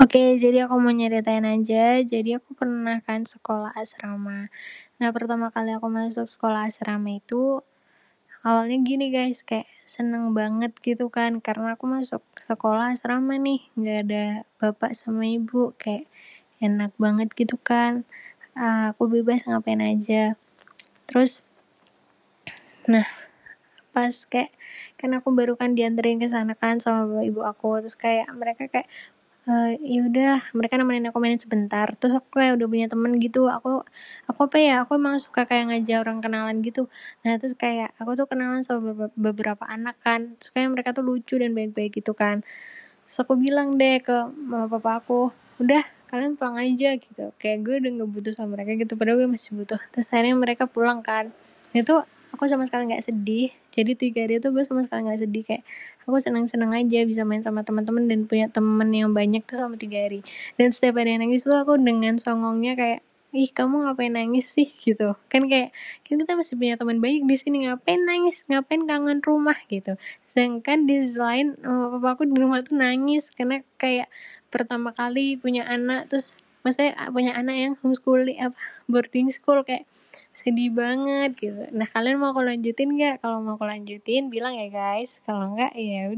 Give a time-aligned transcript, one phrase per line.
[0.00, 2.00] Oke, jadi aku mau nyeritain aja.
[2.00, 4.48] Jadi aku pernah kan sekolah asrama.
[4.96, 7.60] Nah, pertama kali aku masuk sekolah asrama itu
[8.40, 13.98] awalnya gini guys, kayak seneng banget gitu kan karena aku masuk sekolah asrama nih, nggak
[14.08, 14.24] ada
[14.56, 16.08] bapak sama ibu, kayak
[16.64, 18.08] enak banget gitu kan.
[18.56, 20.32] Uh, aku bebas ngapain aja.
[21.12, 21.44] Terus
[22.88, 23.04] nah,
[23.92, 24.48] pas kayak
[24.96, 28.64] kan aku baru kan dianterin ke sana kan sama bapak ibu aku terus kayak mereka
[28.72, 28.88] kayak
[29.48, 31.88] uh, ya udah mereka nemenin aku main sebentar.
[31.96, 33.48] Terus aku kayak udah punya temen gitu.
[33.48, 33.86] Aku
[34.28, 34.74] aku apa ya?
[34.84, 36.90] Aku emang suka kayak ngajak orang kenalan gitu.
[37.24, 40.36] Nah terus kayak aku tuh kenalan sama beberapa anak kan.
[40.40, 42.42] Terus kayak mereka tuh lucu dan baik-baik gitu kan.
[43.06, 47.30] Terus aku bilang deh ke mama papa aku udah kalian pulang aja gitu.
[47.38, 48.98] Kayak gue udah nggak butuh sama mereka gitu.
[48.98, 49.78] Padahal gue masih butuh.
[49.94, 51.30] Terus akhirnya mereka pulang kan.
[51.70, 52.02] Itu
[52.40, 53.52] aku sama sekali nggak sedih.
[53.68, 55.44] Jadi tiga hari itu gue sama sekali nggak sedih.
[55.44, 55.68] Kayak
[56.08, 59.76] aku senang senang aja bisa main sama teman-teman dan punya temen yang banyak tuh sama
[59.76, 60.24] tiga hari.
[60.56, 63.04] Dan setiap hari nangis tuh aku dengan songongnya kayak
[63.36, 64.72] ih kamu ngapain nangis sih?
[64.72, 65.20] gitu.
[65.28, 65.76] Kan kayak
[66.08, 68.48] kan kita masih punya teman banyak di sini ngapain nangis?
[68.48, 69.60] Ngapain kangen rumah?
[69.68, 70.00] gitu.
[70.32, 74.08] Sedangkan di lain papa aku di rumah tuh nangis karena kayak
[74.48, 79.88] pertama kali punya anak terus maksudnya punya anak yang homeschooling apa boarding school kayak
[80.30, 81.68] sedih banget gitu.
[81.74, 83.20] Nah kalian mau aku lanjutin nggak?
[83.20, 85.20] Kalau mau aku lanjutin bilang ya guys.
[85.26, 86.08] Kalau nggak ya